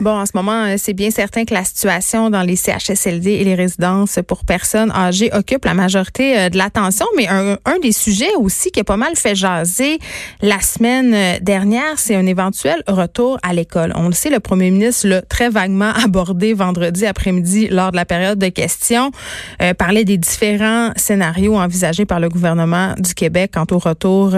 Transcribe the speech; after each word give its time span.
Bon, 0.00 0.18
en 0.18 0.24
ce 0.24 0.32
moment, 0.34 0.64
euh, 0.64 0.76
c'est 0.78 0.94
bien 0.94 1.10
certain 1.10 1.44
que 1.44 1.52
la 1.52 1.62
situation 1.62 2.30
dans 2.30 2.40
les 2.40 2.56
CHSLD 2.56 3.32
et 3.32 3.44
les 3.44 3.54
résidences 3.54 4.18
pour 4.26 4.46
personnes 4.46 4.90
âgées 4.92 5.28
occupe 5.34 5.66
la 5.66 5.74
majorité 5.74 6.38
euh, 6.38 6.48
de 6.48 6.56
l'attention, 6.56 7.04
mais 7.18 7.28
un, 7.28 7.58
des 7.82 7.92
sujets 7.92 8.34
aussi 8.38 8.70
qui 8.70 8.80
a 8.80 8.84
pas 8.84 8.96
mal 8.96 9.14
fait 9.14 9.34
jaser 9.34 9.98
la 10.40 10.58
semaine 10.62 11.12
euh, 11.12 11.38
dernière, 11.42 11.98
c'est 11.98 12.16
un 12.16 12.24
éventuel 12.24 12.82
retour 12.88 13.38
à 13.42 13.52
l'école. 13.52 13.92
On 13.94 14.06
le 14.06 14.14
sait, 14.14 14.30
le 14.30 14.40
premier 14.40 14.70
ministre 14.70 15.06
l'a 15.06 15.20
très 15.20 15.50
vaguement 15.50 15.92
abordé 16.04 16.54
vendredi 16.54 17.04
après-midi 17.04 17.68
lors 17.68 17.90
de 17.90 17.96
la 17.96 18.06
période 18.06 18.38
de 18.38 18.48
questions, 18.48 19.10
parlait 19.76 20.04
des 20.04 20.16
différents 20.16 20.92
scénarios 20.96 21.58
envisagés 21.58 22.06
par 22.06 22.20
le 22.20 22.30
gouvernement 22.30 22.94
du 22.98 23.12
Québec 23.14 23.50
quant 23.52 23.66
au 23.70 23.78
retour 23.78 24.34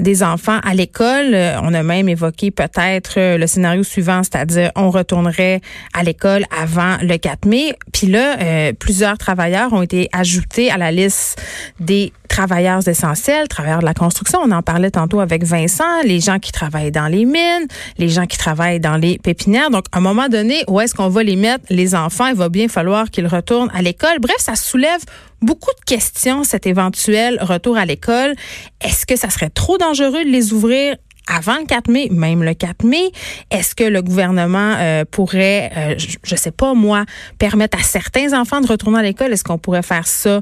des 0.00 0.22
enfants 0.22 0.58
à 0.64 0.74
l'école. 0.74 1.36
On 1.62 1.72
a 1.72 1.82
même 1.82 2.08
évoqué 2.08 2.50
peut-être 2.50 3.36
le 3.36 3.46
scénario 3.46 3.82
suivant, 3.82 4.22
c'est-à-dire 4.22 4.72
retournerait 4.90 5.60
à 5.94 6.02
l'école 6.02 6.44
avant 6.56 6.96
le 7.02 7.16
4 7.16 7.46
mai. 7.46 7.74
Puis 7.92 8.06
là, 8.06 8.38
euh, 8.40 8.72
plusieurs 8.72 9.18
travailleurs 9.18 9.72
ont 9.72 9.82
été 9.82 10.08
ajoutés 10.12 10.70
à 10.70 10.76
la 10.76 10.90
liste 10.92 11.40
des 11.80 12.12
travailleurs 12.28 12.86
essentiels, 12.86 13.48
travailleurs 13.48 13.80
de 13.80 13.84
la 13.84 13.94
construction. 13.94 14.38
On 14.44 14.52
en 14.52 14.62
parlait 14.62 14.90
tantôt 14.90 15.20
avec 15.20 15.44
Vincent, 15.44 16.02
les 16.04 16.20
gens 16.20 16.38
qui 16.38 16.52
travaillent 16.52 16.92
dans 16.92 17.08
les 17.08 17.24
mines, 17.24 17.66
les 17.96 18.08
gens 18.08 18.26
qui 18.26 18.38
travaillent 18.38 18.80
dans 18.80 18.96
les 18.96 19.18
pépinières. 19.18 19.70
Donc, 19.70 19.86
à 19.92 19.98
un 19.98 20.00
moment 20.00 20.28
donné, 20.28 20.62
où 20.68 20.80
est-ce 20.80 20.94
qu'on 20.94 21.08
va 21.08 21.22
les 21.22 21.36
mettre, 21.36 21.64
les 21.70 21.94
enfants? 21.94 22.26
Il 22.26 22.36
va 22.36 22.48
bien 22.48 22.68
falloir 22.68 23.10
qu'ils 23.10 23.26
retournent 23.26 23.70
à 23.74 23.82
l'école. 23.82 24.18
Bref, 24.20 24.36
ça 24.38 24.54
soulève 24.54 25.00
beaucoup 25.40 25.72
de 25.80 25.84
questions, 25.84 26.44
cet 26.44 26.66
éventuel 26.66 27.38
retour 27.40 27.76
à 27.76 27.84
l'école. 27.84 28.34
Est-ce 28.80 29.06
que 29.06 29.16
ça 29.16 29.30
serait 29.30 29.50
trop 29.50 29.78
dangereux 29.78 30.24
de 30.24 30.30
les 30.30 30.52
ouvrir 30.52 30.96
avant 31.28 31.58
le 31.58 31.66
4 31.66 31.88
mai, 31.88 32.08
même 32.10 32.42
le 32.42 32.54
4 32.54 32.84
mai, 32.84 33.10
est-ce 33.50 33.74
que 33.74 33.84
le 33.84 34.02
gouvernement 34.02 34.74
euh, 34.78 35.04
pourrait, 35.04 35.70
euh, 35.76 35.94
je, 35.98 36.34
ne 36.34 36.38
sais 36.38 36.50
pas 36.50 36.74
moi, 36.74 37.04
permettre 37.38 37.78
à 37.78 37.82
certains 37.82 38.38
enfants 38.38 38.60
de 38.60 38.66
retourner 38.66 38.98
à 38.98 39.02
l'école? 39.02 39.32
Est-ce 39.32 39.44
qu'on 39.44 39.58
pourrait 39.58 39.82
faire 39.82 40.06
ça? 40.06 40.40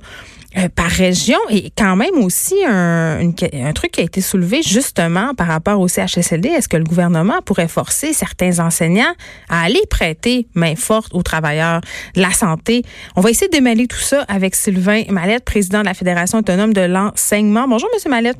Euh, 0.56 0.68
par 0.74 0.86
région? 0.86 1.38
Et 1.50 1.70
quand 1.76 1.96
même 1.96 2.14
aussi 2.22 2.54
un, 2.66 3.20
un, 3.20 3.72
truc 3.74 3.92
qui 3.92 4.00
a 4.00 4.04
été 4.04 4.22
soulevé 4.22 4.62
justement 4.62 5.34
par 5.34 5.48
rapport 5.48 5.78
au 5.78 5.86
CHSLD. 5.86 6.48
Est-ce 6.48 6.68
que 6.68 6.78
le 6.78 6.84
gouvernement 6.84 7.42
pourrait 7.44 7.68
forcer 7.68 8.14
certains 8.14 8.58
enseignants 8.58 9.12
à 9.50 9.64
aller 9.64 9.82
prêter 9.90 10.46
main 10.54 10.74
forte 10.74 11.12
aux 11.12 11.22
travailleurs 11.22 11.82
de 12.14 12.22
la 12.22 12.30
santé? 12.30 12.84
On 13.16 13.20
va 13.20 13.30
essayer 13.30 13.48
de 13.48 13.52
démêler 13.52 13.86
tout 13.86 13.98
ça 13.98 14.24
avec 14.28 14.54
Sylvain 14.54 15.02
Mallette, 15.10 15.44
président 15.44 15.80
de 15.80 15.86
la 15.86 15.94
Fédération 15.94 16.38
autonome 16.38 16.72
de 16.72 16.82
l'enseignement. 16.82 17.68
Bonjour, 17.68 17.90
Monsieur 17.92 18.08
Mallette. 18.08 18.38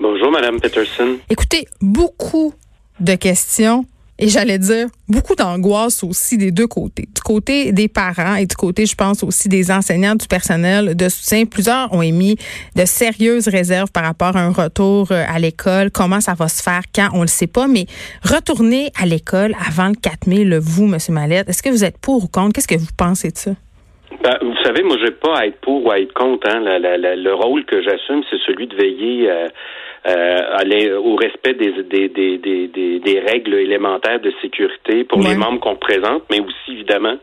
Bonjour, 0.00 0.30
Madame 0.30 0.58
Peterson. 0.60 1.18
Écoutez, 1.28 1.66
beaucoup 1.82 2.54
de 3.00 3.14
questions 3.16 3.84
et 4.18 4.28
j'allais 4.28 4.58
dire 4.58 4.86
beaucoup 5.08 5.34
d'angoisse 5.34 6.02
aussi 6.02 6.38
des 6.38 6.52
deux 6.52 6.66
côtés. 6.66 7.02
Du 7.14 7.20
côté 7.22 7.72
des 7.72 7.86
parents 7.86 8.36
et 8.36 8.46
du 8.46 8.56
côté, 8.56 8.86
je 8.86 8.94
pense 8.94 9.22
aussi 9.22 9.50
des 9.50 9.70
enseignants, 9.70 10.14
du 10.14 10.26
personnel 10.26 10.96
de 10.96 11.08
soutien. 11.10 11.44
Plusieurs 11.44 11.92
ont 11.92 12.00
émis 12.00 12.36
de 12.76 12.86
sérieuses 12.86 13.46
réserves 13.48 13.92
par 13.92 14.04
rapport 14.04 14.38
à 14.38 14.40
un 14.40 14.52
retour 14.52 15.12
euh, 15.12 15.22
à 15.28 15.38
l'école. 15.38 15.90
Comment 15.90 16.20
ça 16.20 16.32
va 16.32 16.48
se 16.48 16.62
faire, 16.62 16.80
quand, 16.94 17.08
on 17.12 17.20
le 17.20 17.26
sait 17.26 17.46
pas. 17.46 17.66
Mais 17.66 17.84
retourner 18.22 18.92
à 18.98 19.04
l'école 19.04 19.54
avant 19.68 19.88
le 19.88 19.96
4 19.96 20.28
mai, 20.28 20.44
le 20.44 20.58
vous, 20.58 20.84
M. 20.86 20.96
Mallette, 21.10 21.50
est-ce 21.50 21.62
que 21.62 21.68
vous 21.68 21.84
êtes 21.84 21.98
pour 21.98 22.24
ou 22.24 22.28
contre? 22.28 22.54
Qu'est-ce 22.54 22.68
que 22.68 22.78
vous 22.78 22.92
pensez 22.96 23.30
de 23.30 23.36
ça? 23.36 23.50
Ben, 24.22 24.36
vous 24.42 24.56
savez, 24.64 24.82
moi, 24.82 24.96
je 24.98 25.04
n'ai 25.04 25.12
pas 25.12 25.38
à 25.38 25.46
être 25.46 25.60
pour 25.60 25.84
ou 25.84 25.90
à 25.90 25.98
être 25.98 26.12
contre. 26.14 26.46
Hein. 26.48 26.60
le 26.62 27.32
rôle 27.32 27.64
que 27.64 27.82
j'assume, 27.82 28.22
c'est 28.30 28.40
celui 28.46 28.66
de 28.66 28.76
veiller 28.76 29.30
euh, 29.30 29.48
euh, 30.06 30.96
au 30.98 31.14
respect 31.16 31.54
des, 31.54 31.82
des, 31.82 32.08
des, 32.08 32.38
des, 32.38 33.00
des 33.00 33.20
règles 33.20 33.54
élémentaires 33.54 34.20
de 34.20 34.32
sécurité 34.40 35.04
pour 35.04 35.20
les 35.20 35.34
membres 35.34 35.60
qu'on 35.60 35.72
représente, 35.72 36.22
mais 36.30 36.40
aussi, 36.40 36.72
évidemment, 36.72 37.16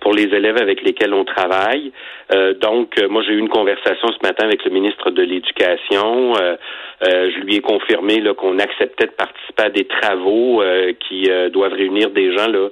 pour 0.00 0.12
les 0.12 0.24
élèves 0.24 0.56
avec 0.60 0.82
lesquels 0.82 1.14
on 1.14 1.24
travaille. 1.24 1.92
Euh, 2.32 2.54
donc, 2.54 2.98
euh, 2.98 3.08
moi, 3.08 3.22
j'ai 3.26 3.34
eu 3.34 3.38
une 3.38 3.48
conversation 3.48 4.08
ce 4.08 4.26
matin 4.26 4.44
avec 4.44 4.64
le 4.64 4.70
ministre 4.70 5.10
de 5.10 5.22
l'Éducation. 5.22 6.34
Euh, 6.40 6.56
je 7.02 7.40
lui 7.40 7.56
ai 7.56 7.60
confirmé 7.60 8.22
qu'on 8.36 8.58
acceptait 8.58 9.06
de 9.06 9.12
participer 9.12 9.62
à 9.62 9.70
des 9.70 9.86
travaux 9.86 10.62
qui 11.00 11.28
doivent 11.52 11.72
réunir 11.72 12.10
des 12.10 12.32
gens 12.36 12.48
là 12.48 12.68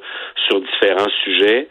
sur 0.49 0.61
différents 0.61 1.11
sujets 1.25 1.69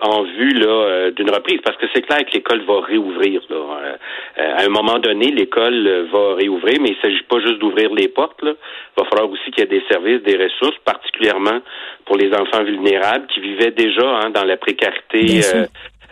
en 0.00 0.22
vue 0.22 0.54
là 0.54 1.10
d'une 1.10 1.30
reprise, 1.30 1.60
parce 1.64 1.76
que 1.78 1.86
c'est 1.94 2.02
clair 2.02 2.20
que 2.26 2.32
l'école 2.32 2.62
va 2.62 2.80
réouvrir. 2.80 3.40
Là. 3.50 3.96
à 4.36 4.64
un 4.64 4.68
moment 4.68 4.98
donné, 4.98 5.30
l'école 5.30 6.06
va 6.12 6.34
réouvrir, 6.34 6.80
mais 6.80 6.90
il 6.90 6.96
s'agit 7.02 7.22
pas 7.22 7.40
juste 7.40 7.58
d'ouvrir 7.58 7.92
les 7.94 8.08
portes. 8.08 8.42
Là. 8.42 8.52
Il 8.52 9.02
va 9.02 9.08
falloir 9.08 9.30
aussi 9.30 9.50
qu'il 9.50 9.60
y 9.60 9.62
ait 9.62 9.80
des 9.80 9.84
services, 9.90 10.22
des 10.22 10.36
ressources, 10.36 10.78
particulièrement 10.84 11.60
pour 12.04 12.16
les 12.16 12.32
enfants 12.32 12.64
vulnérables 12.64 13.26
qui 13.26 13.40
vivaient 13.40 13.70
déjà 13.70 14.06
hein, 14.06 14.30
dans 14.30 14.44
la 14.44 14.56
précarité 14.56 15.42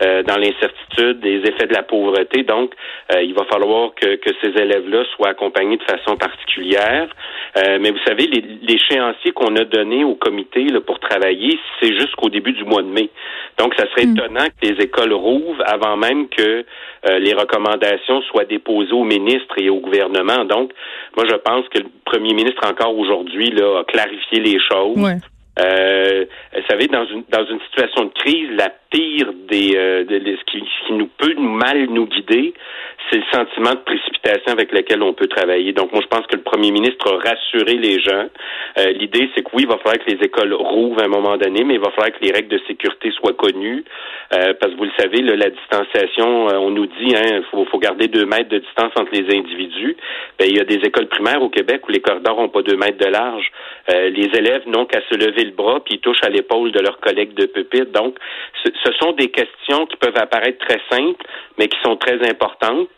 euh, 0.03 0.22
dans 0.25 0.37
l'incertitude, 0.37 1.21
des 1.21 1.38
effets 1.49 1.66
de 1.66 1.75
la 1.75 1.82
pauvreté. 1.82 2.43
Donc, 2.43 2.72
euh, 3.12 3.22
il 3.22 3.32
va 3.34 3.44
falloir 3.44 3.94
que, 3.94 4.16
que 4.16 4.31
ces 4.43 4.49
élèves-là 4.49 5.05
soient 5.15 5.28
accompagnés 5.28 5.77
de 5.77 5.84
façon 5.84 6.16
particulière. 6.16 7.09
Euh, 7.56 7.78
mais 7.81 7.91
vous 7.91 8.03
savez, 8.05 8.27
l'échéancier 8.27 9.31
qu'on 9.32 9.55
a 9.56 9.65
donné 9.65 10.03
au 10.03 10.16
comité 10.16 10.65
là, 10.65 10.81
pour 10.81 10.99
travailler, 10.99 11.59
c'est 11.81 11.94
jusqu'au 11.94 12.28
début 12.28 12.53
du 12.53 12.65
mois 12.65 12.82
de 12.82 12.88
mai. 12.88 13.10
Donc, 13.59 13.75
ça 13.77 13.88
serait 13.91 14.06
hmm. 14.06 14.16
étonnant 14.16 14.47
que 14.47 14.66
les 14.66 14.84
écoles 14.84 15.12
rouvrent 15.12 15.62
avant 15.65 15.97
même 15.97 16.28
que 16.28 16.65
les 17.19 17.34
recommandations 17.34 18.22
soient 18.22 18.47
déposées 18.47 18.93
au 18.93 19.05
ministre 19.05 19.55
et 19.59 19.69
au 19.69 19.78
gouvernement. 19.78 20.44
Donc, 20.47 20.72
moi, 21.16 21.26
je 21.28 21.37
pense 21.37 21.69
que 21.69 21.78
le 21.78 21.88
premier 22.05 22.32
ministre, 22.32 22.66
encore 22.66 22.99
aujourd'hui, 22.99 23.53
a 23.61 23.84
clarifié 23.84 24.41
les 24.41 24.59
choses. 24.59 24.97
Euh, 25.59 26.25
vous 26.53 26.62
savez, 26.69 26.88
dans 26.88 27.06
une 27.06 27.22
dans 27.28 27.47
une 27.47 27.61
situation 27.61 28.06
de 28.06 28.12
crise, 28.12 28.50
la 28.56 28.71
euh, 28.99 30.05
ce, 30.09 30.44
qui, 30.50 30.62
nous 30.93 31.09
peut 31.19 31.34
mal 31.34 31.87
nous 31.91 32.06
guider, 32.06 32.55
c'est 33.10 33.19
le 33.19 33.25
sentiment 33.32 33.71
de 33.71 33.84
précipitation 33.84 34.53
avec 34.53 34.72
lequel 34.72 35.03
on 35.03 35.12
peut 35.12 35.27
travailler. 35.27 35.72
Donc, 35.72 35.93
moi, 35.93 36.00
je 36.03 36.06
pense 36.09 36.27
que 36.27 36.37
le 36.37 36.43
premier 36.43 36.71
ministre 36.71 37.12
a 37.12 37.28
rassuré 37.28 37.75
les 37.75 38.00
gens. 38.00 38.27
Euh, 38.78 38.93
L'idée, 38.93 39.28
c'est 39.34 39.43
que 39.43 39.50
oui, 39.55 39.62
il 39.65 39.69
va 39.69 39.78
falloir 39.78 39.99
que 40.05 40.10
les 40.10 40.25
écoles 40.25 40.55
rouvrent 40.55 41.03
à 41.03 41.05
un 41.05 41.09
moment 41.09 41.37
donné, 41.37 41.65
mais 41.65 41.75
il 41.75 41.81
va 41.81 41.91
falloir 41.91 42.12
que 42.12 42.25
les 42.25 42.32
règles 42.32 42.49
de 42.49 42.60
sécurité 42.66 43.10
soient 43.12 43.34
connues. 43.34 43.84
Euh, 44.32 44.55
parce 44.59 44.72
que 44.72 44.78
vous 44.78 44.84
le 44.84 44.93
savez, 44.99 45.22
là, 45.22 45.37
la 45.37 45.50
distanciation, 45.50 46.47
on 46.47 46.71
nous 46.71 46.87
dit, 46.87 47.15
hein, 47.16 47.43
faut, 47.50 47.65
faut 47.66 47.78
garder 47.78 48.09
deux 48.09 48.26
mètres 48.26 48.49
de 48.49 48.59
distance 48.59 48.93
entre 48.97 49.12
les 49.12 49.37
individus. 49.37 49.97
Ben, 50.38 50.49
il 50.49 50.56
y 50.56 50.61
a 50.61 50.65
des 50.65 50.87
écoles 50.87 51.09
primaires 51.09 51.43
au 51.43 51.50
Québec 51.50 51.82
où 51.88 51.93
les 51.93 52.00
corridors 52.00 52.38
ont 52.38 52.49
pas 52.49 52.62
deux 52.62 52.76
mètres 52.76 52.99
de 52.99 53.11
large. 53.11 53.50
Les 53.88 54.31
élèves 54.34 54.62
n'ont 54.66 54.87
qu'à 54.87 55.00
se 55.11 55.15
lever 55.15 55.44
le 55.44 55.50
bras 55.50 55.81
puis 55.84 55.97
ils 55.97 56.00
touchent 56.00 56.22
à 56.22 56.31
l'épaule 56.31 56.72
de 56.72 56.81
leurs 56.81 56.99
collègues 57.00 57.34
de 57.34 57.47
pupitre. 57.47 57.93
Donc, 57.93 58.16
ce, 58.84 58.84
ce 58.84 58.93
sont 58.93 59.12
des 59.12 59.28
questions 59.28 59.87
qui 59.87 59.97
peuvent 59.97 60.17
apparaître 60.17 60.65
très 60.67 60.81
simples, 60.91 61.25
mais 61.59 61.69
qui 61.69 61.78
sont 61.83 61.97
très 61.97 62.21
importantes. 62.28 62.89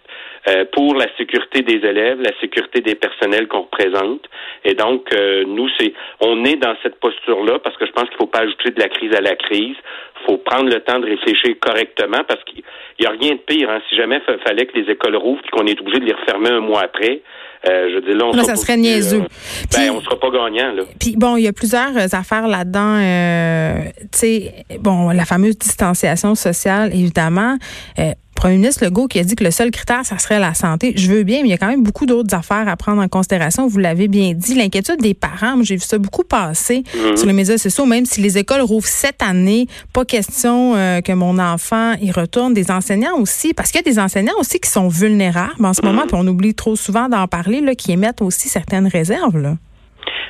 Euh, 0.49 0.65
pour 0.73 0.95
la 0.95 1.07
sécurité 1.17 1.63
des 1.63 1.85
élèves, 1.85 2.21
la 2.21 2.31
sécurité 2.41 2.81
des 2.81 2.95
personnels 2.95 3.49
qu'on 3.49 3.63
représente. 3.63 4.23
Et 4.65 4.75
donc, 4.75 5.13
euh, 5.13 5.43
nous, 5.45 5.69
c'est, 5.77 5.93
on 6.21 6.45
est 6.45 6.55
dans 6.55 6.75
cette 6.85 7.01
posture-là 7.01 7.59
parce 7.59 7.77
que 7.77 7.85
je 7.85 7.91
pense 7.91 8.05
qu'il 8.05 8.13
ne 8.13 8.19
faut 8.19 8.27
pas 8.29 8.43
ajouter 8.43 8.71
de 8.71 8.79
la 8.79 8.89
crise 8.89 9.13
à 9.13 9.21
la 9.21 9.35
crise. 9.35 9.75
Il 10.21 10.25
faut 10.25 10.39
prendre 10.39 10.71
le 10.73 10.81
temps 10.81 11.01
de 11.01 11.07
réfléchir 11.07 11.57
correctement 11.61 12.23
parce 12.29 12.45
qu'il 12.45 12.63
n'y 13.01 13.07
a 13.07 13.11
rien 13.11 13.33
de 13.33 13.41
pire. 13.41 13.71
Hein. 13.71 13.81
Si 13.91 13.97
jamais 13.97 14.21
il 14.29 14.39
fallait 14.47 14.67
que 14.67 14.79
les 14.79 14.89
écoles 14.89 15.17
rouvrent 15.17 15.43
et 15.45 15.49
qu'on 15.49 15.67
est 15.67 15.81
obligé 15.81 15.99
de 15.99 16.05
les 16.05 16.15
refermer 16.15 16.51
un 16.51 16.61
mois 16.61 16.83
après, 16.83 17.23
euh, 17.69 17.89
je 17.95 18.07
dis 18.07 18.17
là, 18.17 18.27
on 18.27 18.45
ça 18.45 18.55
serait 18.55 18.77
niaiseux. 18.77 19.25
ben, 19.73 19.91
on 19.91 20.01
sera 20.01 20.19
pas 20.21 20.31
gagnant 20.31 20.73
là. 20.73 20.83
Puis 21.01 21.17
bon, 21.17 21.37
il 21.37 21.45
y 21.45 21.49
a 21.49 21.53
plusieurs 21.53 22.15
affaires 22.15 22.47
là-dedans. 22.47 22.99
Euh, 23.01 23.91
tu 24.13 24.19
sais, 24.19 24.55
bon, 24.79 25.11
la 25.11 25.25
fameuse 25.25 25.59
distanciation 25.59 26.35
sociale, 26.37 26.91
évidemment. 26.93 27.57
Euh, 27.99 28.13
premier 28.37 28.57
ministre 28.59 28.85
Legault 28.85 29.09
qui 29.09 29.19
a 29.19 29.25
dit 29.25 29.35
que 29.35 29.43
le 29.43 29.51
seul 29.51 29.73
critère, 29.73 30.05
ça 30.05 30.19
serait 30.19 30.39
la 30.39 30.55
santé. 30.55 30.93
Je 30.97 31.11
veux 31.11 31.25
bien, 31.25 31.39
mais 31.43 31.49
il 31.49 31.51
y 31.51 31.55
a 31.55 31.59
quand 31.59 31.67
même 31.67 31.83
beaucoup 31.83 32.07
d'autres 32.07 32.35
affaires 32.35 32.69
à 32.69 32.77
prendre 32.77 33.03
en 33.03 33.09
considération. 33.09 33.67
Vous 33.67 33.79
l'avez 33.79 34.07
bien 34.07 34.33
dit. 34.35 34.55
L'inquiétude 34.55 35.01
des 35.01 35.15
parents, 35.15 35.61
j'ai 35.63 35.75
vu 35.75 35.83
ça 35.83 35.99
beaucoup 35.99 36.23
passer 36.23 36.85
mhm. 36.95 37.17
sur 37.17 37.27
les 37.27 37.33
médias 37.33 37.59
sociaux, 37.59 37.87
même 37.87 38.05
si 38.05 38.21
les 38.21 38.39
écoles 38.39 38.61
rouvrent 38.61 38.87
cette 38.87 39.23
année, 39.23 39.67
pas 39.93 40.05
question 40.05 40.77
euh, 40.77 41.01
que 41.01 41.13
mon 41.13 41.39
enfant 41.39 41.95
y 42.01 42.13
retourne. 42.13 42.55
Des 42.55 42.71
enseignants 42.71 43.19
aussi, 43.19 43.55
parce 43.55 43.73
qu'il 43.73 43.81
y 43.85 43.89
a 43.89 43.91
des 43.91 43.99
enseignants 43.99 44.39
aussi 44.39 44.61
qui 44.61 44.71
sont 44.71 44.89
vulnérables 44.89 45.65
en 45.65 45.73
ce 45.73 45.83
mhm. 45.83 45.89
moment, 45.89 46.07
puis 46.07 46.17
on 46.19 46.27
oublie 46.27 46.55
trop 46.55 46.77
souvent 46.77 47.09
d'en 47.09 47.27
parler, 47.27 47.61
là, 47.61 47.75
qui 47.75 47.93
émettent 47.93 48.23
aussi 48.23 48.49
certaines 48.49 48.87
réserves. 48.87 49.39
Là. 49.39 49.55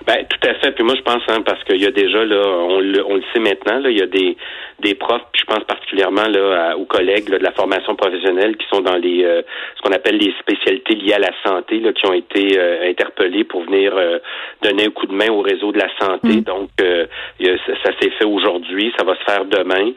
Ben, 0.07 0.25
tout 0.29 0.49
à 0.49 0.55
fait. 0.55 0.71
Puis 0.73 0.85
moi, 0.85 0.95
je 0.97 1.03
pense, 1.03 1.23
hein, 1.29 1.43
parce 1.45 1.63
qu'il 1.65 1.83
y 1.83 1.87
a 1.87 1.91
déjà, 1.91 2.25
là, 2.25 2.41
on 2.47 2.79
le, 2.79 3.05
on 3.05 3.17
le 3.17 3.23
sait 3.33 3.41
maintenant, 3.41 3.81
là, 3.81 3.91
il 3.91 3.99
y 3.99 4.03
a 4.03 4.07
des, 4.07 4.37
des 4.81 4.95
profs, 4.95 5.23
puis 5.33 5.43
je 5.47 5.55
pense 5.55 5.65
particulièrement 5.65 6.29
là, 6.29 6.77
aux 6.77 6.85
collègues 6.85 7.31
de 7.31 7.39
la 7.39 7.53
formation 7.53 7.95
professionnelle 7.95 8.57
qui 8.57 8.67
sont 8.69 8.83
dans 8.83 8.97
les 8.97 9.25
euh, 9.25 9.43
ce 9.77 9.83
qu'on 9.83 9.95
appelle 9.95 10.19
les 10.19 10.35
spécialités 10.41 10.95
liées 10.95 11.15
à 11.15 11.19
la 11.19 11.33
santé, 11.45 11.81
là, 11.81 11.93
qui 11.93 12.07
ont 12.07 12.13
été 12.13 12.59
euh, 12.59 12.91
interpellés 12.91 13.45
pour 13.45 13.63
venir 13.63 13.95
euh, 13.97 14.19
donner 14.63 14.85
un 14.87 14.91
coup 14.91 15.07
de 15.07 15.15
main 15.15 15.31
au 15.31 15.41
réseau 15.41 15.73
de 15.73 15.79
la 15.79 15.89
santé. 15.99 16.37
Mm. 16.37 16.41
Donc, 16.43 16.69
ça, 16.79 17.73
ça 17.85 17.91
s'est 18.01 18.11
fait 18.11 18.25
aujourd'hui, 18.25 18.93
ça 18.99 19.05
va 19.05 19.17
se 19.17 19.25
faire 19.25 19.45
demain. 19.45 19.93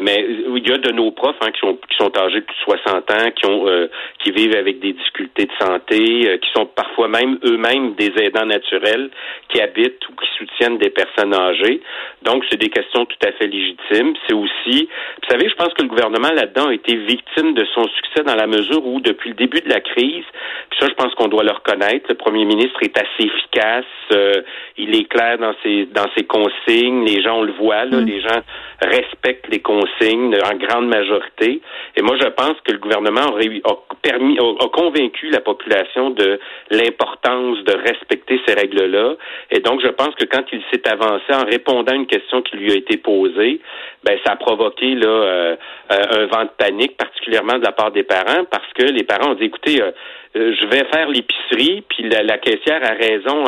mais 0.00 0.26
il 0.54 0.68
y 0.68 0.72
a 0.72 0.78
de 0.78 0.92
nos 0.92 1.10
profs 1.10 1.36
hein, 1.42 1.50
qui 1.50 1.60
sont 1.60 1.78
qui 1.88 1.96
sont 1.96 2.16
âgés 2.16 2.40
de 2.40 2.44
plus 2.44 2.56
de 2.66 2.78
60 2.86 3.10
ans, 3.10 3.30
qui 3.34 3.46
ont 3.46 3.88
qui 4.22 4.30
vivent 4.30 4.56
avec 4.56 4.80
des 4.80 4.92
difficultés 4.92 5.46
de 5.46 5.64
santé, 5.64 6.38
qui 6.40 6.50
sont 6.54 6.66
parfois 6.66 7.08
même 7.08 7.38
eux-mêmes 7.44 7.94
des 7.94 8.12
aidants 8.22 8.46
naturels 8.46 9.10
qui 9.48 9.60
habitent 9.60 10.08
ou 10.08 10.12
qui 10.12 10.28
soutiennent 10.38 10.78
des 10.78 10.90
personnes 10.90 11.34
âgées. 11.34 11.80
Donc, 12.22 12.44
c'est 12.50 12.58
des 12.58 12.70
questions 12.70 13.04
tout 13.04 13.26
à 13.26 13.32
fait 13.32 13.46
légitimes. 13.46 13.97
C'est 14.26 14.34
aussi, 14.34 14.88
vous 15.22 15.28
savez, 15.28 15.48
je 15.48 15.54
pense 15.54 15.72
que 15.74 15.82
le 15.82 15.88
gouvernement 15.88 16.30
là-dedans 16.32 16.68
a 16.68 16.74
été 16.74 16.94
victime 16.96 17.54
de 17.54 17.64
son 17.74 17.84
succès 17.84 18.22
dans 18.24 18.34
la 18.34 18.46
mesure 18.46 18.84
où, 18.84 19.00
depuis 19.00 19.30
le 19.30 19.36
début 19.36 19.60
de 19.60 19.68
la 19.68 19.80
crise, 19.80 20.24
puis 20.70 20.78
ça, 20.80 20.86
je 20.88 20.94
pense 20.94 21.14
qu'on 21.14 21.28
doit 21.28 21.44
le 21.44 21.52
reconnaître, 21.52 22.06
le 22.08 22.14
premier 22.14 22.44
ministre 22.44 22.78
est 22.82 22.96
assez 22.98 23.24
efficace, 23.24 23.84
euh, 24.12 24.42
il 24.76 24.94
est 24.94 25.04
clair 25.04 25.38
dans 25.38 25.54
ses 25.62 25.86
dans 25.86 26.06
ses 26.16 26.24
consignes, 26.24 27.04
les 27.04 27.22
gens 27.22 27.38
on 27.38 27.42
le 27.42 27.52
voit, 27.52 27.84
là, 27.84 27.98
mm. 27.98 28.06
les 28.06 28.20
gens 28.20 28.40
respectent 28.80 29.48
les 29.50 29.60
consignes 29.60 30.36
en 30.44 30.56
grande 30.56 30.88
majorité. 30.88 31.60
Et 31.96 32.02
moi, 32.02 32.16
je 32.20 32.28
pense 32.28 32.54
que 32.64 32.72
le 32.72 32.78
gouvernement 32.78 33.36
a, 33.36 33.74
permis, 34.02 34.38
a, 34.38 34.68
convaincu 34.68 35.30
la 35.30 35.40
population 35.40 36.10
de 36.10 36.38
l'importance 36.70 37.58
de 37.64 37.72
respecter 37.72 38.40
ces 38.46 38.54
règles-là. 38.54 39.14
Et 39.50 39.60
donc, 39.60 39.80
je 39.82 39.88
pense 39.88 40.14
que 40.14 40.24
quand 40.24 40.44
il 40.52 40.62
s'est 40.72 40.88
avancé 40.88 41.32
en 41.32 41.44
répondant 41.44 41.92
à 41.92 41.96
une 41.96 42.06
question 42.06 42.42
qui 42.42 42.56
lui 42.56 42.72
a 42.72 42.76
été 42.76 42.96
posée, 42.96 43.60
ben 44.04 44.18
ça 44.24 44.32
a 44.32 44.36
provoqué 44.36 44.94
là 44.94 45.08
euh, 45.08 45.56
euh, 45.92 46.02
un 46.10 46.26
vent 46.26 46.44
de 46.44 46.50
panique, 46.56 46.96
particulièrement 46.96 47.58
de 47.58 47.64
la 47.64 47.72
part 47.72 47.90
des 47.90 48.02
parents, 48.02 48.44
parce 48.50 48.72
que 48.74 48.82
les 48.82 49.04
parents 49.04 49.32
ont 49.32 49.34
dit 49.34 49.44
écoutez, 49.44 49.82
euh, 49.82 49.90
je 50.38 50.66
vais 50.66 50.84
faire 50.92 51.08
l'épicerie, 51.08 51.82
puis 51.88 52.08
la, 52.08 52.38
caissière 52.38 52.80
a 52.82 52.94
raison, 52.94 53.44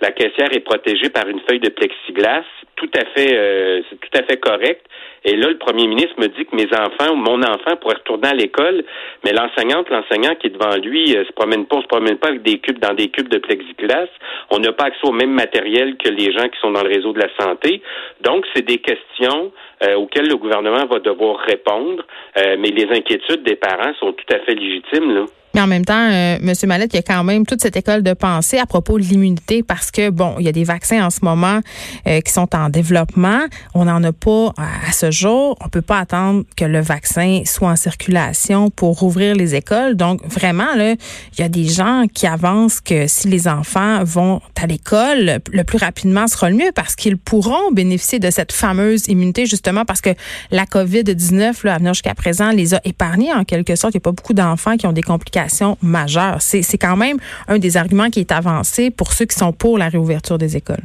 la 0.00 0.10
caissière 0.12 0.52
est 0.52 0.60
protégée 0.60 1.10
par 1.10 1.28
une 1.28 1.40
feuille 1.48 1.60
de 1.60 1.70
plexiglas, 1.70 2.44
tout 2.76 2.90
à 2.94 3.04
fait, 3.16 3.82
c'est 3.90 4.00
tout 4.00 4.18
à 4.18 4.22
fait 4.22 4.38
correct. 4.38 4.82
Et 5.24 5.36
là, 5.36 5.48
le 5.48 5.58
premier 5.58 5.86
ministre 5.86 6.14
me 6.18 6.28
dit 6.28 6.44
que 6.46 6.54
mes 6.54 6.68
enfants 6.72 7.12
ou 7.12 7.16
mon 7.16 7.42
enfant 7.42 7.76
pourrait 7.80 7.96
retourner 7.96 8.28
à 8.28 8.34
l'école, 8.34 8.84
mais 9.24 9.32
l'enseignante, 9.32 9.90
l'enseignant 9.90 10.34
qui 10.36 10.46
est 10.46 10.50
devant 10.50 10.76
lui, 10.76 11.16
euh, 11.16 11.24
se 11.24 11.32
promène 11.32 11.66
pas, 11.66 11.76
on 11.76 11.82
se 11.82 11.86
promène 11.86 12.18
pas 12.18 12.28
avec 12.28 12.42
des 12.42 12.58
cubes 12.58 12.78
dans 12.78 12.94
des 12.94 13.08
cubes 13.08 13.28
de 13.28 13.38
plexiglas. 13.38 14.08
On 14.50 14.58
n'a 14.58 14.72
pas 14.72 14.84
accès 14.84 15.06
au 15.06 15.12
même 15.12 15.32
matériel 15.32 15.96
que 15.96 16.08
les 16.08 16.32
gens 16.32 16.48
qui 16.48 16.58
sont 16.60 16.70
dans 16.70 16.82
le 16.82 16.88
réseau 16.88 17.12
de 17.12 17.20
la 17.20 17.28
santé. 17.38 17.82
Donc, 18.20 18.46
c'est 18.54 18.64
des 18.64 18.78
questions 18.78 19.52
euh, 19.82 19.96
auxquelles 19.96 20.28
le 20.28 20.36
gouvernement 20.36 20.86
va 20.86 20.98
devoir 21.00 21.38
répondre, 21.40 22.04
euh, 22.38 22.56
mais 22.58 22.70
les 22.70 22.86
inquiétudes 22.96 23.42
des 23.42 23.56
parents 23.56 23.92
sont 23.98 24.12
tout 24.12 24.34
à 24.34 24.38
fait 24.40 24.54
légitimes. 24.54 25.14
Là. 25.14 25.24
Mais 25.54 25.60
en 25.60 25.66
même 25.66 25.84
temps, 25.84 26.08
euh, 26.10 26.36
M. 26.42 26.52
Mallette, 26.64 26.92
il 26.92 26.96
y 26.96 26.98
a 26.98 27.02
quand 27.02 27.24
même 27.24 27.46
toute 27.46 27.62
cette 27.62 27.76
école 27.76 28.02
de 28.02 28.12
pensée 28.12 28.58
à 28.58 28.66
propos 28.66 28.98
de 28.98 29.04
l'immunité 29.04 29.62
parce 29.62 29.90
que, 29.90 30.10
bon, 30.10 30.34
il 30.38 30.44
y 30.44 30.48
a 30.48 30.52
des 30.52 30.64
vaccins 30.64 31.04
en 31.04 31.10
ce 31.10 31.20
moment 31.22 31.60
euh, 32.06 32.20
qui 32.20 32.32
sont 32.32 32.54
en 32.54 32.68
développement. 32.68 33.40
On 33.74 33.86
n'en 33.86 34.02
a 34.04 34.12
pas 34.12 34.52
à 34.58 34.92
ce 34.92 35.10
jour. 35.10 35.56
On 35.64 35.68
peut 35.68 35.82
pas 35.82 35.98
attendre 35.98 36.44
que 36.56 36.64
le 36.64 36.80
vaccin 36.80 37.42
soit 37.46 37.70
en 37.70 37.76
circulation 37.76 38.70
pour 38.70 38.98
rouvrir 38.98 39.34
les 39.34 39.54
écoles. 39.54 39.96
Donc, 39.96 40.20
vraiment, 40.26 40.74
là, 40.76 40.92
il 40.92 41.40
y 41.40 41.42
a 41.42 41.48
des 41.48 41.66
gens 41.66 42.04
qui 42.12 42.26
avancent 42.26 42.80
que 42.80 43.06
si 43.06 43.28
les 43.28 43.48
enfants 43.48 44.04
vont 44.04 44.40
à 44.60 44.66
l'école, 44.66 45.40
le 45.50 45.64
plus 45.64 45.78
rapidement 45.78 46.26
sera 46.26 46.50
le 46.50 46.56
mieux 46.56 46.72
parce 46.74 46.94
qu'ils 46.94 47.16
pourront 47.16 47.72
bénéficier 47.72 48.18
de 48.18 48.30
cette 48.30 48.52
fameuse 48.52 49.08
immunité, 49.08 49.46
justement 49.46 49.84
parce 49.84 50.00
que 50.00 50.10
la 50.50 50.64
COVID-19, 50.64 51.64
là, 51.64 51.74
à 51.74 51.78
venir 51.78 51.94
jusqu'à 51.94 52.14
présent, 52.14 52.50
les 52.50 52.74
a 52.74 52.80
épargnés 52.84 53.32
en 53.32 53.44
quelque 53.44 53.76
sorte. 53.76 53.94
Il 53.94 53.98
n'y 53.98 54.02
a 54.02 54.06
pas 54.08 54.12
beaucoup 54.12 54.34
d'enfants 54.34 54.76
qui 54.76 54.86
ont 54.86 54.92
des 54.92 55.02
complications 55.02 55.37
majeure. 55.82 56.36
C'est 56.40 56.78
quand 56.78 56.96
même 56.96 57.16
un 57.48 57.58
des 57.58 57.76
arguments 57.76 58.10
qui 58.10 58.20
est 58.20 58.32
avancé 58.32 58.90
pour 58.90 59.12
ceux 59.12 59.26
qui 59.26 59.36
sont 59.36 59.52
pour 59.52 59.78
la 59.78 59.88
réouverture 59.88 60.38
des 60.38 60.56
écoles. 60.56 60.84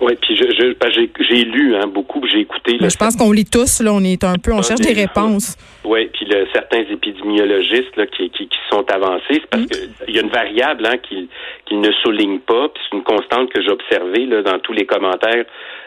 Oui, 0.00 0.14
puis 0.20 0.36
j'ai 0.36 1.44
lu 1.44 1.74
hein, 1.74 1.86
beaucoup, 1.86 2.26
j'ai 2.26 2.40
écouté. 2.40 2.76
je 2.78 2.96
pense 2.96 3.16
qu'on 3.16 3.32
lit 3.32 3.46
tous, 3.46 3.80
là, 3.80 3.92
on 3.94 4.04
est 4.04 4.24
un 4.24 4.36
peu, 4.36 4.52
on 4.52 4.60
cherche 4.60 4.80
des 4.80 4.92
réponses. 4.92 5.56
Oui, 5.84 6.10
puis 6.12 6.28
certains 6.52 6.82
épidémiologistes 6.90 7.96
là, 7.96 8.06
qui, 8.06 8.28
qui, 8.30 8.48
sont 8.70 8.84
avancés, 8.90 9.22
c'est 9.30 9.46
parce 9.46 9.64
qu'il 9.66 10.14
y 10.14 10.18
a 10.18 10.22
une 10.22 10.28
variable 10.28 10.84
hein, 10.86 10.96
qu'ils 10.98 11.80
ne 11.80 11.90
soulignent 12.02 12.40
pas, 12.40 12.68
puis 12.68 12.82
c'est 12.84 12.96
une 12.96 13.04
constante 13.04 13.50
que 13.52 13.62
j'ai 13.62 13.70
observée 13.70 14.26
là, 14.26 14.42
dans 14.42 14.58
tous 14.58 14.72
les 14.72 14.84
commentaires 14.84 15.46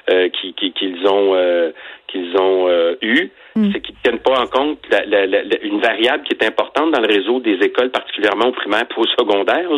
euh, 0.09 0.29
qu'ils 0.29 1.07
ont 1.07 1.35
euh, 1.35 1.71
qu'ils 2.11 2.35
ont 2.37 2.67
euh, 2.67 2.95
eu, 3.01 3.29
mm. 3.55 3.71
c'est 3.71 3.81
qu'ils 3.81 3.95
ne 3.95 4.01
tiennent 4.01 4.19
pas 4.19 4.41
en 4.41 4.47
compte 4.47 4.79
une 5.61 5.79
variable 5.79 6.23
qui 6.23 6.33
est 6.33 6.45
importante 6.45 6.91
dans 6.91 7.01
le 7.01 7.07
réseau 7.07 7.39
des 7.39 7.57
écoles, 7.61 7.89
particulièrement 7.89 8.47
au 8.47 8.51
primaire 8.51 8.85
et 8.89 8.99
au 8.99 9.05
secondaire, 9.05 9.69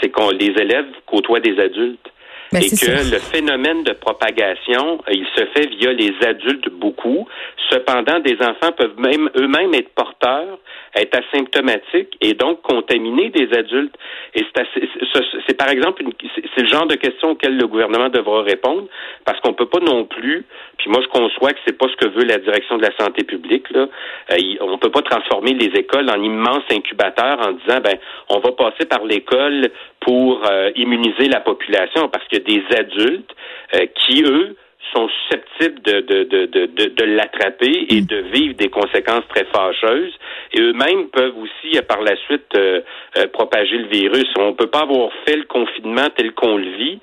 c'est 0.00 0.10
qu'on 0.10 0.30
les 0.30 0.52
élèves 0.58 0.86
côtoient 1.06 1.40
des 1.40 1.58
adultes. 1.58 2.12
Ben, 2.52 2.62
et 2.62 2.68
que 2.68 3.10
le 3.10 3.18
phénomène 3.18 3.82
de 3.82 3.92
propagation, 3.92 5.00
euh, 5.08 5.12
il 5.12 5.26
se 5.34 5.46
fait 5.54 5.68
via 5.70 5.92
les 5.92 6.12
adultes 6.26 6.68
beaucoup. 6.68 7.26
Cependant, 7.70 8.18
des 8.20 8.36
enfants 8.42 8.72
peuvent 8.76 8.98
même 8.98 9.30
eux-mêmes 9.36 9.72
être 9.72 9.88
porteurs, 9.94 10.58
être 10.94 11.18
asymptomatiques 11.18 12.14
et 12.20 12.34
donc 12.34 12.60
contaminer 12.60 13.30
des 13.30 13.48
adultes. 13.56 13.94
Et 14.34 14.44
c'est 15.46 15.56
par 15.56 15.70
exemple, 15.70 16.02
c'est 16.54 16.62
le 16.62 16.68
genre 16.68 16.86
de 16.86 16.96
question 16.96 17.30
auquel 17.30 17.56
le 17.56 17.66
gouvernement 17.66 18.10
devra 18.10 18.42
répondre 18.42 18.86
parce 19.24 19.40
qu'on 19.40 19.54
peut 19.54 19.66
pas 19.66 19.80
non 19.80 20.04
plus. 20.04 20.44
Puis 20.76 20.90
moi, 20.90 21.00
je 21.02 21.08
conçois 21.08 21.52
que 21.52 21.58
c'est 21.66 21.78
pas 21.78 21.86
ce 21.88 21.96
que 21.96 22.10
veut 22.12 22.24
la 22.24 22.38
direction 22.38 22.76
de 22.76 22.82
la 22.82 22.94
santé 22.98 23.24
publique. 23.24 23.70
Là. 23.70 23.88
Euh, 24.32 24.36
on 24.60 24.76
peut 24.76 24.90
pas 24.90 25.02
transformer 25.02 25.54
les 25.54 25.78
écoles 25.78 26.10
en 26.10 26.22
immenses 26.22 26.64
incubateurs 26.70 27.38
en 27.40 27.52
disant 27.52 27.80
ben 27.82 27.96
on 28.28 28.40
va 28.40 28.52
passer 28.52 28.84
par 28.86 29.04
l'école 29.04 29.70
pour 30.04 30.42
euh, 30.44 30.70
immuniser 30.76 31.28
la 31.28 31.40
population 31.40 32.08
parce 32.08 32.26
que 32.28 32.38
des 32.38 32.62
adultes 32.76 33.30
euh, 33.74 33.86
qui, 33.94 34.22
eux, 34.24 34.56
sont 34.94 35.08
susceptibles 35.08 35.80
de, 35.82 36.00
de, 36.00 36.24
de, 36.24 36.46
de, 36.46 36.86
de 36.86 37.04
l'attraper 37.04 37.86
et 37.88 38.02
mm. 38.02 38.06
de 38.06 38.16
vivre 38.32 38.54
des 38.56 38.68
conséquences 38.68 39.26
très 39.28 39.44
fâcheuses. 39.44 40.12
Et 40.52 40.60
eux-mêmes 40.60 41.08
peuvent 41.08 41.38
aussi, 41.38 41.78
euh, 41.78 41.82
par 41.82 42.02
la 42.02 42.16
suite, 42.16 42.52
propager 43.32 43.78
le 43.78 43.88
virus. 43.88 44.26
On 44.38 44.48
ne 44.48 44.52
peut 44.52 44.66
pas 44.66 44.80
avoir 44.80 45.10
fait 45.24 45.36
le 45.36 45.44
confinement 45.44 46.08
tel 46.16 46.32
qu'on 46.32 46.56
le 46.56 46.70
vit 46.76 47.00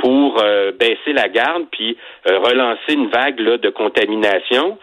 pour 0.00 0.42
baisser 0.78 1.12
la 1.12 1.28
garde 1.28 1.64
puis 1.70 1.96
relancer 2.26 2.94
une 2.94 3.08
vague 3.08 3.36
de 3.36 3.70
contamination. 3.70 4.78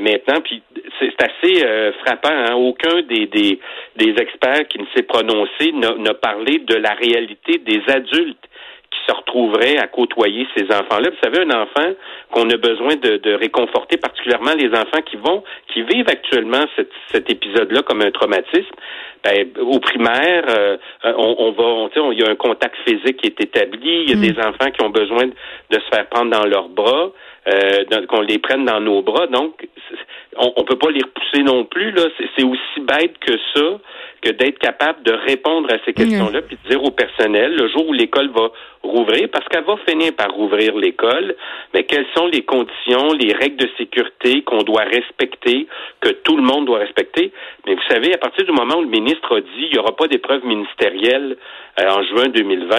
maintenant, 0.00 0.40
puis 0.42 0.62
c'est 0.98 1.22
assez 1.22 1.92
frappant. 2.04 2.30
Hein? 2.30 2.54
Aucun 2.54 3.02
des, 3.02 3.26
des, 3.26 3.60
des 3.96 4.14
experts 4.20 4.66
qui 4.68 4.78
ne 4.78 4.86
s'est 4.94 5.04
prononcé 5.04 5.72
n'a 5.72 6.14
parlé 6.14 6.58
de 6.58 6.74
la 6.74 6.94
réalité 6.94 7.58
des 7.58 7.80
adultes 7.88 8.46
se 9.06 9.14
retrouverait 9.14 9.78
à 9.78 9.86
côtoyer 9.86 10.46
ces 10.56 10.64
enfants-là. 10.64 11.10
Vous 11.10 11.22
savez, 11.22 11.40
un 11.40 11.50
enfant 11.50 11.94
qu'on 12.32 12.48
a 12.50 12.56
besoin 12.56 12.96
de, 12.96 13.34
réconforter, 13.34 13.96
particulièrement 13.96 14.54
les 14.58 14.68
enfants 14.68 15.02
qui 15.04 15.16
vont, 15.16 15.42
qui 15.72 15.82
vivent 15.82 16.08
actuellement 16.08 16.64
cet 17.12 17.30
épisode-là 17.30 17.82
comme 17.82 18.02
un 18.02 18.10
traumatisme. 18.10 18.74
Ben, 19.24 19.48
au 19.60 19.80
primaire, 19.80 20.44
euh, 20.48 20.76
on, 21.04 21.34
on, 21.38 21.52
va, 21.52 21.64
on, 21.96 22.12
il 22.12 22.20
y 22.20 22.22
a 22.22 22.30
un 22.30 22.36
contact 22.36 22.76
physique 22.86 23.16
qui 23.16 23.26
est 23.26 23.40
établi. 23.40 24.04
Il 24.04 24.10
y 24.10 24.12
a 24.12 24.16
mm. 24.16 24.20
des 24.20 24.38
enfants 24.40 24.70
qui 24.70 24.84
ont 24.84 24.90
besoin 24.90 25.26
de 25.26 25.78
se 25.78 25.88
faire 25.92 26.06
prendre 26.06 26.30
dans 26.30 26.46
leurs 26.46 26.68
bras, 26.68 27.10
euh, 27.48 28.06
qu'on 28.08 28.20
les 28.20 28.38
prenne 28.38 28.64
dans 28.64 28.80
nos 28.80 29.02
bras. 29.02 29.26
Donc, 29.26 29.68
on, 30.38 30.52
on 30.56 30.64
peut 30.64 30.78
pas 30.78 30.90
les 30.90 31.02
repousser 31.02 31.42
non 31.42 31.64
plus. 31.64 31.90
Là, 31.92 32.04
c'est 32.36 32.44
aussi 32.44 32.80
bête 32.80 33.18
que 33.18 33.32
ça 33.54 33.78
que 34.22 34.30
d'être 34.30 34.58
capable 34.58 35.02
de 35.02 35.12
répondre 35.12 35.68
à 35.72 35.76
ces 35.84 35.92
questions-là, 35.92 36.42
puis 36.42 36.58
de 36.64 36.70
dire 36.70 36.82
au 36.82 36.90
personnel, 36.90 37.54
le 37.54 37.68
jour 37.68 37.88
où 37.88 37.92
l'école 37.92 38.30
va 38.30 38.50
rouvrir, 38.82 39.28
parce 39.30 39.46
qu'elle 39.48 39.64
va 39.64 39.76
finir 39.88 40.14
par 40.14 40.30
rouvrir 40.32 40.74
l'école, 40.76 41.36
mais 41.74 41.84
quelles 41.84 42.06
sont 42.16 42.26
les 42.26 42.42
conditions, 42.42 43.12
les 43.12 43.32
règles 43.32 43.56
de 43.56 43.68
sécurité 43.78 44.42
qu'on 44.42 44.62
doit 44.62 44.84
respecter, 44.84 45.66
que 46.00 46.10
tout 46.10 46.36
le 46.36 46.42
monde 46.42 46.66
doit 46.66 46.78
respecter? 46.78 47.32
Mais 47.66 47.74
vous 47.74 47.88
savez, 47.88 48.14
à 48.14 48.18
partir 48.18 48.44
du 48.44 48.52
moment 48.52 48.78
où 48.78 48.82
le 48.82 48.88
ministre 48.88 49.36
a 49.36 49.40
dit 49.40 49.66
il 49.68 49.72
n'y 49.72 49.78
aura 49.78 49.94
pas 49.94 50.08
d'épreuve 50.08 50.44
ministérielle 50.44 51.36
euh, 51.80 51.88
en 51.88 52.02
juin 52.04 52.28
2020, 52.28 52.76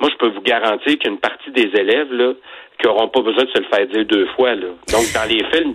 moi, 0.00 0.10
je 0.10 0.16
peux 0.16 0.28
vous 0.28 0.42
garantir 0.42 0.98
qu'une 0.98 1.18
partie 1.18 1.50
des 1.50 1.70
élèves, 1.78 2.12
là, 2.12 2.32
qui 2.78 2.86
n'auront 2.86 3.08
pas 3.08 3.20
besoin 3.22 3.44
de 3.44 3.50
se 3.50 3.58
le 3.58 3.66
faire 3.72 3.86
dire 3.86 4.04
deux 4.04 4.26
fois. 4.36 4.54
Là. 4.54 4.68
Donc, 4.92 5.04
dans 5.14 5.28
les 5.28 5.42
faits, 5.44 5.66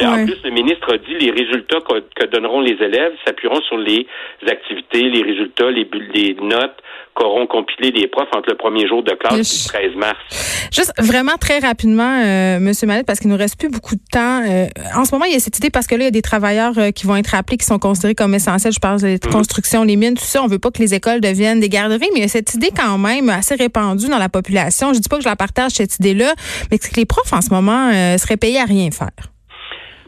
en 0.00 0.24
plus, 0.24 0.38
le 0.44 0.50
ministre 0.50 0.94
a 0.94 0.98
dit 0.98 1.14
les 1.18 1.30
résultats 1.30 1.78
que, 1.80 2.26
donneront 2.26 2.60
les 2.60 2.76
élèves 2.80 3.12
s'appuieront 3.26 3.60
sur 3.62 3.76
les 3.76 4.06
activités, 4.48 5.02
les 5.02 5.22
résultats, 5.22 5.70
les, 5.70 5.88
les 6.14 6.34
notes 6.40 6.76
qu'auront 7.14 7.46
compilé 7.46 7.90
les 7.90 8.06
profs 8.06 8.28
entre 8.34 8.50
le 8.50 8.56
premier 8.56 8.86
jour 8.88 9.02
de 9.02 9.12
classe 9.12 9.72
et 9.74 9.78
le 9.78 9.90
13 9.90 9.96
mars. 9.96 10.68
Juste 10.72 10.92
vraiment 10.98 11.36
très 11.38 11.58
rapidement, 11.58 12.22
euh, 12.24 12.58
Monsieur 12.58 12.86
Mallet, 12.86 13.04
parce 13.04 13.20
qu'il 13.20 13.30
nous 13.30 13.36
reste 13.36 13.58
plus 13.58 13.68
beaucoup 13.68 13.94
de 13.94 14.02
temps. 14.10 14.42
Euh, 14.42 14.66
en 14.96 15.04
ce 15.04 15.14
moment, 15.14 15.26
il 15.26 15.32
y 15.32 15.36
a 15.36 15.40
cette 15.40 15.58
idée 15.58 15.70
parce 15.70 15.86
que 15.86 15.94
là, 15.94 16.02
il 16.02 16.04
y 16.04 16.08
a 16.08 16.12
des 16.12 16.22
travailleurs 16.22 16.78
euh, 16.78 16.90
qui 16.90 17.06
vont 17.06 17.16
être 17.16 17.34
appelés, 17.34 17.58
qui 17.58 17.66
sont 17.66 17.78
considérés 17.78 18.14
comme 18.14 18.34
essentiels. 18.34 18.72
Je 18.72 18.80
parle 18.80 19.00
des 19.00 19.18
mhm. 19.22 19.32
constructions, 19.32 19.84
les 19.84 19.96
mines, 19.96 20.14
tout 20.14 20.24
ça. 20.24 20.42
On 20.42 20.46
veut 20.46 20.58
pas 20.58 20.70
que 20.70 20.78
les 20.78 20.94
écoles 20.94 21.20
deviennent 21.20 21.60
des 21.60 21.68
garderies, 21.68 22.08
mais 22.12 22.20
il 22.20 22.22
y 22.22 22.26
a 22.26 22.28
cette 22.28 22.54
idée 22.54 22.70
quand 22.74 22.96
même 22.98 23.28
assez 23.28 23.54
répandue 23.54 24.08
dans 24.08 24.18
la 24.18 24.30
population. 24.30 24.94
Je 24.94 25.00
dis 25.00 25.08
pas 25.08 25.16
que 25.16 25.22
je 25.22 25.28
la 25.28 25.36
partage 25.36 25.72
cette 25.72 25.96
idée-là, 25.96 26.34
mais 26.70 26.78
que 26.78 26.86
les 26.96 27.04
profs 27.04 27.32
en 27.32 27.42
ce 27.42 27.50
moment 27.50 27.90
seraient 28.16 28.36
payés 28.36 28.60
à 28.60 28.64
rien 28.64 28.90
faire. 28.90 29.31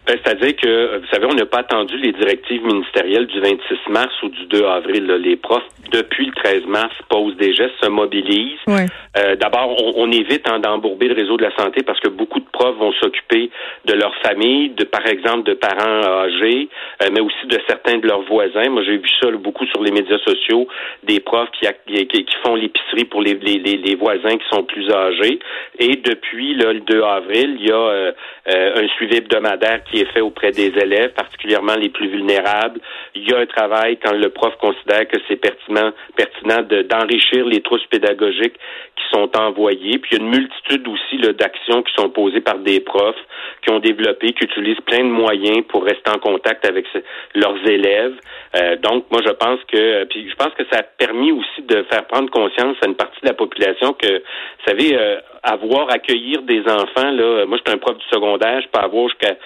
Ben, 0.06 0.18
c'est-à-dire 0.22 0.54
que, 0.56 0.98
vous 0.98 1.06
savez, 1.10 1.24
on 1.24 1.34
n'a 1.34 1.46
pas 1.46 1.60
attendu 1.60 1.96
les 1.96 2.12
directives 2.12 2.62
ministérielles 2.62 3.26
du 3.26 3.40
26 3.40 3.90
mars 3.90 4.12
ou 4.22 4.28
du 4.28 4.44
2 4.46 4.64
avril. 4.66 5.06
Les 5.06 5.36
profs, 5.36 5.62
depuis 5.90 6.26
le 6.26 6.32
13 6.32 6.66
mars, 6.66 6.94
posent 7.08 7.36
des 7.36 7.54
gestes, 7.54 7.72
se 7.82 7.88
mobilisent. 7.88 8.58
Euh, 8.68 9.36
d'abord, 9.36 9.74
on, 9.96 10.10
évite 10.12 10.46
hein, 10.48 10.58
d'embourber 10.58 11.08
le 11.08 11.14
réseau 11.14 11.36
de 11.38 11.44
la 11.44 11.56
santé 11.56 11.82
parce 11.82 12.00
que 12.00 12.08
beaucoup 12.08 12.40
de 12.40 12.46
profs 12.52 12.76
vont 12.76 12.92
s'occuper 13.00 13.50
de 13.86 13.94
leur 13.94 14.14
famille, 14.16 14.70
de 14.70 14.84
par 14.84 15.06
exemple 15.06 15.44
de 15.44 15.54
parents 15.54 16.02
âgés, 16.02 16.68
euh, 17.02 17.08
mais 17.12 17.20
aussi 17.20 17.46
de 17.46 17.58
certains 17.66 17.98
de 17.98 18.06
leurs 18.06 18.22
voisins. 18.22 18.68
Moi, 18.68 18.82
j'ai 18.84 18.98
vu 18.98 19.08
ça 19.22 19.30
beaucoup 19.30 19.66
sur 19.66 19.82
les 19.82 19.90
médias 19.90 20.18
sociaux, 20.18 20.68
des 21.04 21.20
profs 21.20 21.50
qui, 21.52 22.06
qui, 22.06 22.26
font 22.44 22.56
l'épicerie 22.56 23.04
pour 23.04 23.22
les, 23.22 23.34
les, 23.34 23.58
les, 23.58 23.94
voisins 23.94 24.36
qui 24.36 24.48
sont 24.50 24.64
plus 24.64 24.90
âgés. 24.90 25.38
Et 25.78 25.96
depuis 25.96 26.54
le 26.54 26.80
2 26.80 27.02
avril, 27.02 27.56
il 27.58 27.68
y 27.68 27.72
a 27.72 27.76
euh, 27.76 28.12
un 28.46 28.88
suivi 28.96 29.16
hebdomadaire 29.16 29.82
qui 29.90 29.93
est 30.00 30.12
fait 30.12 30.20
auprès 30.20 30.50
des 30.50 30.72
élèves, 30.80 31.12
particulièrement 31.14 31.76
les 31.76 31.88
plus 31.88 32.08
vulnérables. 32.08 32.80
Il 33.14 33.28
y 33.28 33.32
a 33.32 33.38
un 33.38 33.46
travail 33.46 33.98
quand 34.02 34.12
le 34.12 34.28
prof 34.30 34.54
considère 34.60 35.06
que 35.08 35.16
c'est 35.28 35.36
pertinent, 35.36 35.92
pertinent 36.16 36.62
d'enrichir 36.62 37.46
les 37.46 37.60
trousses 37.60 37.86
pédagogiques 37.86 38.58
qui 38.96 39.04
sont 39.12 39.30
envoyées. 39.36 39.98
Puis 39.98 40.10
il 40.12 40.18
y 40.18 40.20
a 40.20 40.24
une 40.24 40.30
multitude 40.30 40.86
aussi 40.88 41.18
d'actions 41.34 41.82
qui 41.82 41.92
sont 41.94 42.10
posées 42.10 42.40
par 42.40 42.58
des 42.58 42.80
profs 42.80 43.16
qui 43.62 43.70
ont 43.70 43.78
développé, 43.78 44.32
qui 44.32 44.44
utilisent 44.44 44.80
plein 44.86 45.04
de 45.04 45.10
moyens 45.10 45.64
pour 45.68 45.84
rester 45.84 46.10
en 46.10 46.18
contact 46.18 46.66
avec 46.66 46.86
leurs 47.34 47.56
élèves. 47.66 48.14
Euh, 48.56 48.76
donc, 48.76 49.06
moi, 49.10 49.20
je 49.24 49.32
pense 49.32 49.60
que, 49.64 50.04
puis 50.04 50.28
je 50.28 50.34
pense 50.36 50.52
que 50.54 50.64
ça 50.70 50.80
a 50.80 50.82
permis 50.82 51.32
aussi 51.32 51.62
de 51.62 51.82
faire 51.84 52.06
prendre 52.06 52.30
conscience 52.30 52.76
à 52.82 52.86
une 52.86 52.94
partie 52.94 53.20
de 53.22 53.28
la 53.28 53.34
population 53.34 53.92
que, 53.94 54.18
vous 54.18 54.64
savez, 54.66 54.96
euh, 54.96 55.16
avoir, 55.44 55.90
accueillir 55.90 56.42
des 56.42 56.60
enfants, 56.62 57.10
là, 57.10 57.44
moi, 57.46 57.58
je 57.58 57.70
suis 57.70 57.76
un 57.76 57.78
prof 57.78 57.96
du 57.96 58.04
secondaire, 58.10 58.60
je 58.62 58.68
peux 58.68 58.80
avoir 58.80 59.08
jusqu'à 59.08 59.36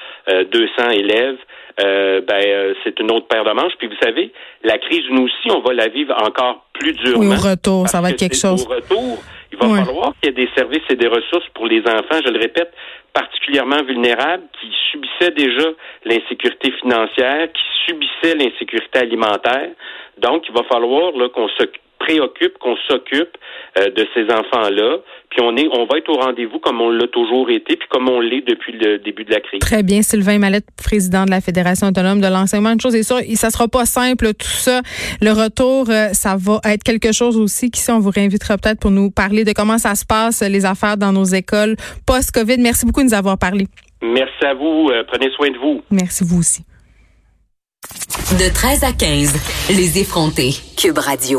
200 0.44 0.72
euh, 0.78 0.90
élèves. 0.90 1.38
Euh, 1.80 2.20
ben, 2.26 2.42
euh, 2.44 2.74
c'est 2.82 2.98
une 2.98 3.10
autre 3.10 3.28
paire 3.28 3.44
de 3.44 3.52
manches. 3.52 3.74
Puis 3.78 3.88
vous 3.88 3.98
savez, 4.02 4.32
la 4.64 4.78
crise, 4.78 5.02
nous 5.10 5.24
aussi, 5.24 5.50
on 5.50 5.60
va 5.60 5.74
la 5.74 5.88
vivre 5.88 6.14
encore 6.20 6.66
plus 6.72 6.92
durement. 6.92 7.20
Oui, 7.20 7.28
au 7.28 7.50
retour, 7.50 7.88
ça 7.88 8.00
va 8.00 8.10
être 8.10 8.18
quelque 8.18 8.36
chose. 8.36 8.66
Au 8.66 8.74
retour, 8.74 9.18
il 9.52 9.58
va 9.58 9.84
falloir 9.84 10.12
qu'il 10.20 10.26
y 10.26 10.28
ait 10.28 10.46
des 10.46 10.50
services 10.56 10.82
et 10.90 10.96
des 10.96 11.06
ressources 11.06 11.48
pour 11.54 11.66
les 11.66 11.80
enfants, 11.80 12.20
je 12.24 12.30
le 12.30 12.38
répète, 12.38 12.72
particulièrement 13.12 13.82
vulnérables, 13.84 14.42
qui 14.60 14.70
subissaient 14.90 15.32
déjà 15.32 15.68
l'insécurité 16.04 16.72
financière, 16.72 17.48
qui 17.52 17.62
subissaient 17.86 18.34
l'insécurité 18.34 18.98
alimentaire. 18.98 19.70
Donc, 20.18 20.48
il 20.48 20.54
va 20.54 20.64
falloir 20.64 21.12
qu'on 21.32 21.48
se 21.48 21.64
préoccupe, 22.08 22.56
qu'on 22.58 22.76
s'occupe 22.88 23.36
euh, 23.78 23.90
de 23.90 24.06
ces 24.14 24.24
enfants-là, 24.24 24.98
puis 25.30 25.40
on 25.42 25.54
est, 25.56 25.68
on 25.72 25.84
va 25.84 25.98
être 25.98 26.08
au 26.08 26.18
rendez-vous 26.18 26.58
comme 26.58 26.80
on 26.80 26.88
l'a 26.88 27.06
toujours 27.08 27.50
été, 27.50 27.76
puis 27.76 27.86
comme 27.90 28.08
on 28.08 28.20
l'est 28.20 28.40
depuis 28.40 28.72
le 28.72 28.98
début 28.98 29.24
de 29.24 29.30
la 29.30 29.40
crise. 29.40 29.60
Très 29.60 29.82
bien, 29.82 30.00
Sylvain 30.00 30.38
Mallette, 30.38 30.66
président 30.82 31.26
de 31.26 31.30
la 31.30 31.42
Fédération 31.42 31.86
autonome 31.88 32.20
de 32.20 32.26
l'enseignement. 32.28 32.72
Une 32.72 32.80
chose 32.80 32.94
est 32.94 33.02
sûre, 33.02 33.20
ça 33.34 33.50
sera 33.50 33.68
pas 33.68 33.84
simple 33.84 34.28
tout 34.28 34.46
ça. 34.46 34.80
Le 35.20 35.32
retour, 35.32 35.90
euh, 35.90 36.08
ça 36.12 36.36
va 36.38 36.60
être 36.64 36.82
quelque 36.82 37.12
chose 37.12 37.36
aussi 37.36 37.70
qui, 37.70 37.80
si 37.80 37.90
on 37.90 37.98
vous 37.98 38.10
réinvitera 38.10 38.56
peut-être 38.56 38.80
pour 38.80 38.90
nous 38.90 39.10
parler 39.10 39.44
de 39.44 39.52
comment 39.52 39.76
ça 39.76 39.94
se 39.94 40.06
passe 40.06 40.42
les 40.42 40.64
affaires 40.64 40.96
dans 40.96 41.12
nos 41.12 41.24
écoles 41.24 41.76
post-Covid. 42.06 42.56
Merci 42.58 42.86
beaucoup 42.86 43.00
de 43.00 43.06
nous 43.06 43.14
avoir 43.14 43.36
parlé. 43.36 43.66
Merci 44.00 44.44
à 44.46 44.54
vous. 44.54 44.88
Euh, 44.90 45.04
prenez 45.06 45.30
soin 45.32 45.50
de 45.50 45.58
vous. 45.58 45.82
Merci 45.90 46.24
vous 46.24 46.38
aussi. 46.38 46.62
De 48.40 48.52
13 48.52 48.84
à 48.84 48.92
15, 48.92 49.76
les 49.76 49.98
effrontés. 50.00 50.54
Cube 50.76 50.98
Radio. 50.98 51.36